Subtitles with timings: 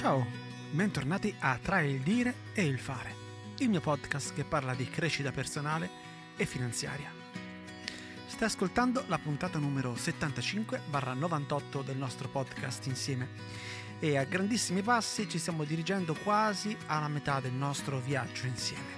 [0.00, 0.26] Ciao,
[0.70, 3.14] bentornati a Tra il dire e il fare,
[3.58, 5.90] il mio podcast che parla di crescita personale
[6.38, 7.12] e finanziaria.
[8.26, 13.28] Stai ascoltando la puntata numero 75-98 del nostro podcast insieme
[13.98, 18.94] e a grandissimi passi ci stiamo dirigendo quasi alla metà del nostro viaggio insieme.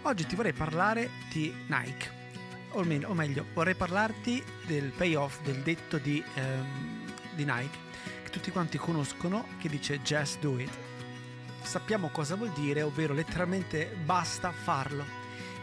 [0.00, 2.10] Oggi ti vorrei parlare di Nike,
[2.70, 7.04] o, meglio, vorrei parlarti del payoff, del detto di, ehm,
[7.34, 7.83] di Nike
[8.34, 10.70] tutti quanti conoscono che dice just do it.
[11.62, 15.04] Sappiamo cosa vuol dire, ovvero letteralmente basta farlo.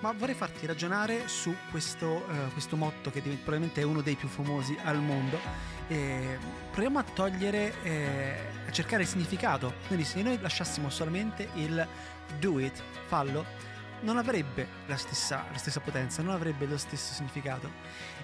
[0.00, 4.28] Ma vorrei farti ragionare su questo, uh, questo motto che probabilmente è uno dei più
[4.28, 5.38] famosi al mondo.
[5.88, 6.38] E
[6.70, 8.36] proviamo a togliere, eh,
[8.66, 9.72] a cercare il significato.
[9.86, 11.88] Quindi se noi lasciassimo solamente il
[12.38, 13.46] do it, fallo,
[14.00, 17.70] non avrebbe la stessa, la stessa, potenza, non avrebbe lo stesso significato.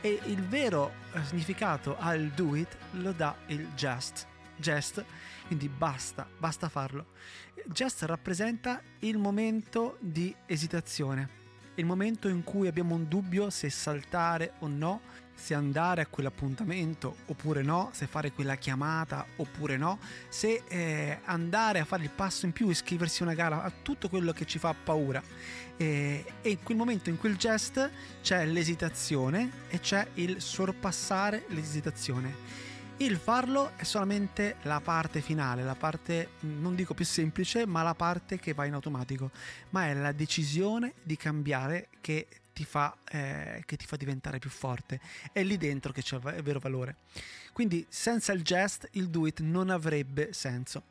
[0.00, 4.28] E il vero eh, significato al do it lo dà il just.
[4.60, 5.04] Just,
[5.46, 7.06] quindi basta, basta farlo.
[7.66, 11.28] Just rappresenta il momento di esitazione,
[11.74, 15.00] il momento in cui abbiamo un dubbio se saltare o no,
[15.34, 19.98] se andare a quell'appuntamento oppure no, se fare quella chiamata oppure no,
[20.28, 24.10] se eh, andare a fare il passo in più, iscriversi a una gara, a tutto
[24.10, 25.22] quello che ci fa paura.
[25.78, 32.69] E, e in quel momento, in quel gest, c'è l'esitazione e c'è il sorpassare l'esitazione.
[33.00, 37.94] Il farlo è solamente la parte finale, la parte non dico più semplice, ma la
[37.94, 39.30] parte che va in automatico,
[39.70, 44.50] ma è la decisione di cambiare che ti fa, eh, che ti fa diventare più
[44.50, 45.00] forte.
[45.32, 46.96] È lì dentro che c'è il vero valore.
[47.54, 50.82] Quindi senza il gest il do it non avrebbe senso.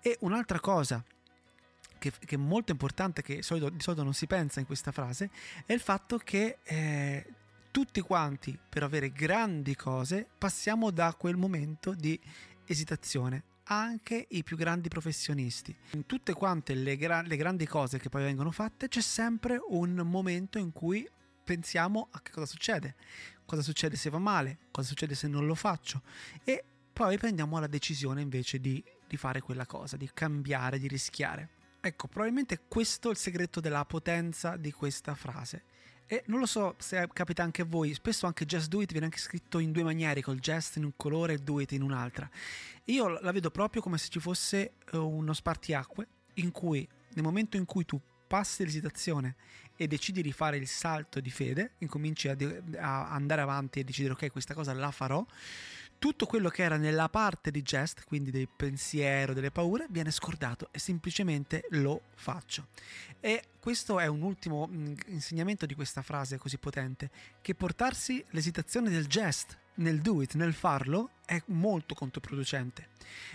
[0.00, 1.04] E un'altra cosa
[1.98, 5.28] che, che, è molto importante, che solito, di solito, non si pensa in questa frase,
[5.66, 7.26] è il fatto che eh,
[7.70, 12.18] tutti quanti per avere grandi cose passiamo da quel momento di
[12.66, 15.74] esitazione anche i più grandi professionisti.
[15.92, 19.94] In tutte quante le, gra- le, grandi cose che poi vengono fatte c'è sempre un
[20.04, 21.08] momento in cui
[21.44, 22.96] pensiamo a che cosa succede,
[23.44, 26.02] cosa succede se va male, cosa succede se non lo faccio
[26.42, 31.50] e poi prendiamo la decisione invece di, di fare quella cosa, di cambiare, di rischiare.
[31.80, 35.64] Ecco, probabilmente questo è il segreto della potenza di questa frase.
[36.12, 39.06] E non lo so se capita anche a voi, spesso anche Just Do It viene
[39.06, 42.28] anche scritto in due maniere, col Just in un colore e Do It in un'altra.
[42.86, 46.84] Io la vedo proprio come se ci fosse eh, uno spartiacque in cui
[47.14, 49.36] nel momento in cui tu passi l'esitazione
[49.76, 52.36] e decidi di fare il salto di fede, incominci a,
[52.78, 55.24] a andare avanti e decidere ok questa cosa la farò,
[56.00, 60.70] tutto quello che era nella parte di gest, quindi del pensiero, delle paure, viene scordato
[60.72, 62.68] e semplicemente lo faccio.
[63.20, 67.10] E questo è un ultimo mm, insegnamento di questa frase così potente,
[67.42, 72.88] che portarsi l'esitazione del gest nel do it, nel farlo, è molto controproducente.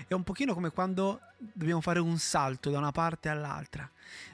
[0.07, 3.87] È un pochino come quando dobbiamo fare un salto da una parte all'altra.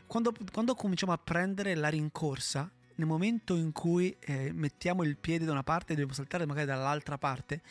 [0.07, 5.43] Quando, quando cominciamo a prendere la rincorsa, nel momento in cui eh, mettiamo il piede
[5.43, 7.61] da una parte e dobbiamo saltare magari dall'altra parte,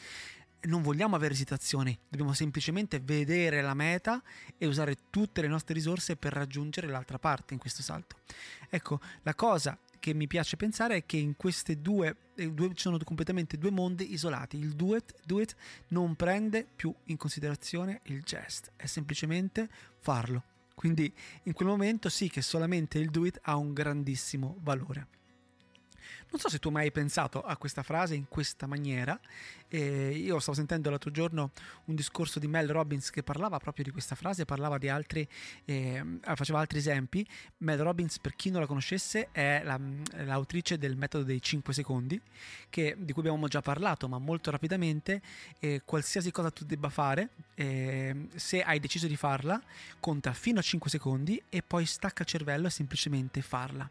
[0.63, 4.23] non vogliamo avere esitazioni, dobbiamo semplicemente vedere la meta
[4.59, 8.17] e usare tutte le nostre risorse per raggiungere l'altra parte in questo salto.
[8.69, 12.99] Ecco, la cosa che mi piace pensare è che in queste due, eh, due sono
[12.99, 14.59] completamente due mondi isolati.
[14.59, 15.55] Il do it, do it
[15.89, 20.45] non prende più in considerazione il gest, è semplicemente farlo.
[20.75, 21.13] Quindi
[21.45, 25.19] in quel momento sì che solamente il do it ha un grandissimo valore.
[26.31, 29.19] Non so se tu hai mai pensato a questa frase in questa maniera.
[29.73, 31.53] Eh, io stavo sentendo l'altro giorno
[31.87, 35.27] un discorso di Mel Robbins che parlava proprio di questa frase, parlava di altri,
[35.65, 36.05] eh,
[36.35, 37.27] faceva altri esempi.
[37.59, 39.79] Mel Robbins, per chi non la conoscesse, è la,
[40.25, 42.21] l'autrice del metodo dei 5 secondi,
[42.69, 45.21] che, di cui abbiamo già parlato, ma molto rapidamente.
[45.59, 49.61] Eh, qualsiasi cosa tu debba fare, eh, se hai deciso di farla,
[49.99, 53.89] conta fino a 5 secondi e poi stacca il cervello e semplicemente farla.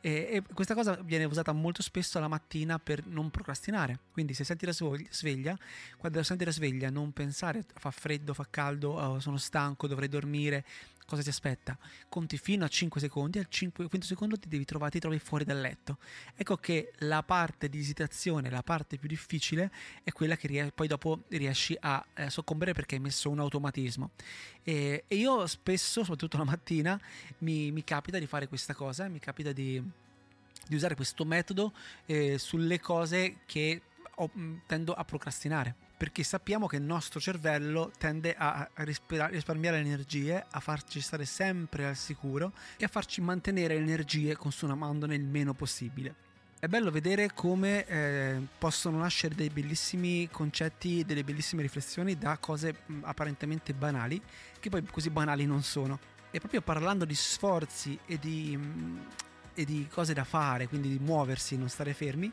[0.00, 3.98] e questa cosa viene usata molto spesso la mattina per non procrastinare.
[4.12, 5.58] Quindi se senti la sveglia,
[5.96, 10.64] quando senti la sveglia non pensare fa freddo, fa caldo, oh, sono stanco, dovrei dormire,
[11.06, 11.78] cosa ti aspetta?
[12.08, 15.44] Conti fino a 5 secondi, al 5, quinto secondo ti devi trovare, ti trovi fuori
[15.44, 15.98] dal letto.
[16.34, 19.70] Ecco che la parte di esitazione, la parte più difficile,
[20.02, 24.10] è quella che ries- poi dopo riesci a eh, soccombere perché hai messo un automatismo.
[24.62, 27.00] E, e, io spesso, soprattutto la mattina,
[27.38, 29.82] mi, mi capita di fare questa cosa, mi capita di
[30.66, 31.72] di usare questo metodo
[32.06, 33.82] eh, sulle cose che
[34.16, 40.44] ho, mm, tendo a procrastinare perché sappiamo che il nostro cervello tende a risparmiare energie,
[40.50, 46.24] a farci stare sempre al sicuro e a farci mantenere energie consumandone il meno possibile.
[46.58, 52.80] È bello vedere come eh, possono nascere dei bellissimi concetti, delle bellissime riflessioni da cose
[52.86, 54.20] mh, apparentemente banali,
[54.58, 55.98] che poi così banali non sono.
[56.30, 59.06] E proprio parlando di sforzi e di, mh,
[59.56, 62.30] e di cose da fare, quindi di muoversi, non stare fermi,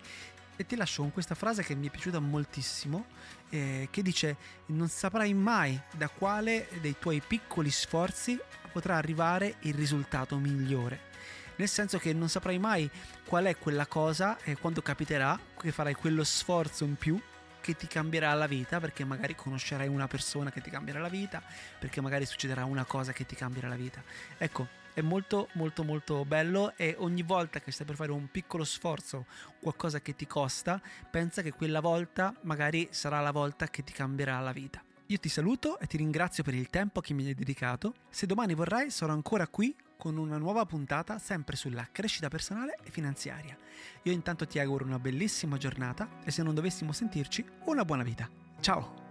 [0.55, 3.05] e ti lascio con questa frase che mi è piaciuta moltissimo,
[3.49, 4.35] eh, che dice
[4.67, 8.39] non saprai mai da quale dei tuoi piccoli sforzi
[8.71, 11.11] potrà arrivare il risultato migliore.
[11.55, 12.89] Nel senso che non saprai mai
[13.25, 17.19] qual è quella cosa e quando capiterà che farai quello sforzo in più
[17.61, 21.41] che ti cambierà la vita, perché magari conoscerai una persona che ti cambierà la vita,
[21.79, 24.03] perché magari succederà una cosa che ti cambierà la vita.
[24.37, 28.63] Ecco, è molto molto molto bello e ogni volta che stai per fare un piccolo
[28.63, 29.25] sforzo,
[29.59, 34.39] qualcosa che ti costa, pensa che quella volta magari sarà la volta che ti cambierà
[34.39, 34.83] la vita.
[35.07, 37.93] Io ti saluto e ti ringrazio per il tempo che mi hai dedicato.
[38.09, 42.89] Se domani vorrai sarò ancora qui con una nuova puntata sempre sulla crescita personale e
[42.89, 43.55] finanziaria.
[44.03, 48.29] Io intanto ti auguro una bellissima giornata e se non dovessimo sentirci, una buona vita.
[48.59, 49.02] Ciao!